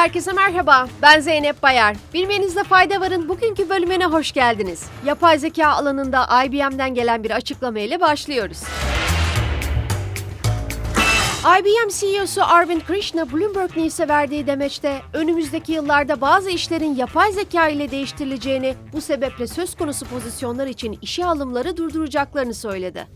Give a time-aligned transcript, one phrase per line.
[0.00, 1.96] Herkese merhaba, ben Zeynep Bayar.
[2.14, 4.86] Bilmenizde fayda varın bugünkü bölümüne hoş geldiniz.
[5.06, 8.62] Yapay zeka alanında IBM'den gelen bir açıklama ile başlıyoruz.
[11.60, 17.90] IBM CEO'su Arvind Krishna Bloomberg News'e verdiği demeçte önümüzdeki yıllarda bazı işlerin yapay zeka ile
[17.90, 23.06] değiştirileceğini, bu sebeple söz konusu pozisyonlar için işe alımları durduracaklarını söyledi.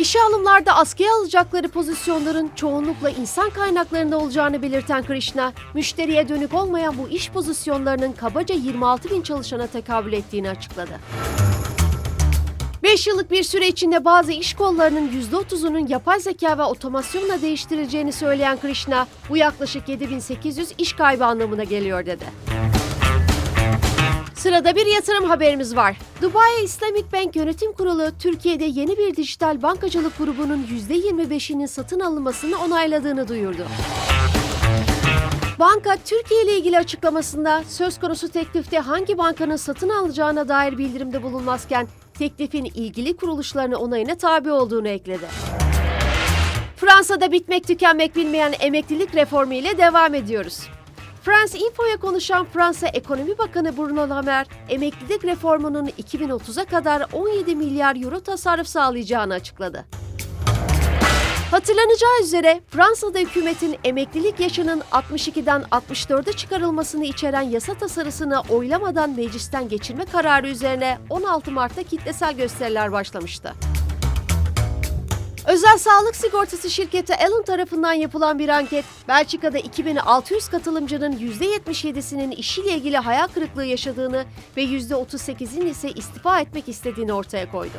[0.00, 7.08] İşe alımlarda askıya alacakları pozisyonların çoğunlukla insan kaynaklarında olacağını belirten Krishna, müşteriye dönük olmayan bu
[7.08, 11.00] iş pozisyonlarının kabaca 26 bin çalışana tekabül ettiğini açıkladı.
[12.82, 18.60] 5 yıllık bir süre içinde bazı iş kollarının %30'unun yapay zeka ve otomasyonla değiştirileceğini söyleyen
[18.60, 22.24] Krishna, bu yaklaşık 7800 iş kaybı anlamına geliyor dedi.
[24.40, 25.96] Sırada bir yatırım haberimiz var.
[26.22, 33.28] Dubai Islamic Bank Yönetim Kurulu Türkiye'de yeni bir dijital bankacılık grubunun %25'inin satın alınmasını onayladığını
[33.28, 33.66] duyurdu.
[35.58, 41.88] Banka Türkiye ile ilgili açıklamasında söz konusu teklifte hangi bankanın satın alacağına dair bildirimde bulunmazken
[42.18, 45.26] teklifin ilgili kuruluşlarına onayına tabi olduğunu ekledi.
[46.76, 50.60] Fransa'da bitmek tükenmek bilmeyen emeklilik reformu ile devam ediyoruz.
[51.22, 57.96] France Info'ya konuşan Fransa Ekonomi Bakanı Bruno Le Maire, emeklilik reformunun 2030'a kadar 17 milyar
[58.04, 59.84] euro tasarruf sağlayacağını açıkladı.
[61.50, 70.04] Hatırlanacağı üzere Fransa'da hükümetin emeklilik yaşının 62'den 64'e çıkarılmasını içeren yasa tasarısını oylamadan meclisten geçirme
[70.04, 73.54] kararı üzerine 16 Mart'ta kitlesel gösteriler başlamıştı.
[75.50, 82.96] Özel sağlık sigortası şirketi Alan tarafından yapılan bir anket, Belçika'da 2600 katılımcının %77'sinin işiyle ilgili
[82.96, 84.24] hayal kırıklığı yaşadığını
[84.56, 87.76] ve %38'in ise istifa etmek istediğini ortaya koydu.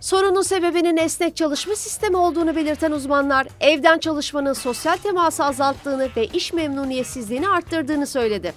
[0.00, 6.52] Sorunun sebebinin esnek çalışma sistemi olduğunu belirten uzmanlar, evden çalışmanın sosyal teması azalttığını ve iş
[6.52, 8.54] memnuniyetsizliğini arttırdığını söyledi.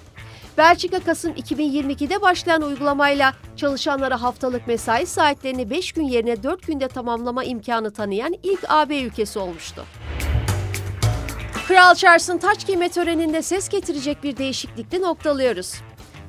[0.60, 7.44] Belçika Kasım 2022'de başlayan uygulamayla çalışanlara haftalık mesai saatlerini 5 gün yerine 4 günde tamamlama
[7.44, 9.86] imkanı tanıyan ilk AB ülkesi olmuştu.
[11.68, 15.82] Kral Charles'ın taç giyme töreninde ses getirecek bir değişiklikle noktalıyoruz.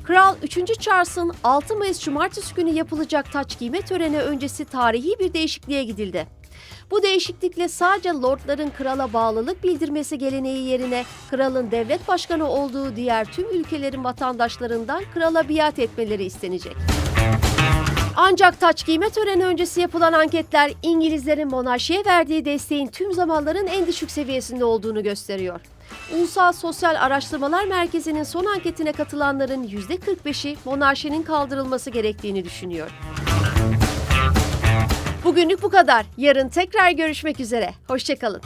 [0.05, 0.81] Kral 3.
[0.81, 6.40] Charles'ın 6 Mayıs Cumartesi günü yapılacak taç giyme töreni öncesi tarihi bir değişikliğe gidildi.
[6.91, 13.51] Bu değişiklikle sadece lordların krala bağlılık bildirmesi geleneği yerine kralın devlet başkanı olduğu diğer tüm
[13.51, 16.77] ülkelerin vatandaşlarından krala biat etmeleri istenecek.
[18.17, 24.11] Ancak taç giyme töreni öncesi yapılan anketler İngilizlerin monarşiye verdiği desteğin tüm zamanların en düşük
[24.11, 25.61] seviyesinde olduğunu gösteriyor.
[26.15, 32.91] Ulusal Sosyal Araştırmalar Merkezi'nin son anketine katılanların %45'i monarşinin kaldırılması gerektiğini düşünüyor.
[35.31, 36.07] Bugünlük bu kadar.
[36.17, 37.71] Yarın tekrar görüşmek üzere.
[37.89, 38.43] Hoşçakalın.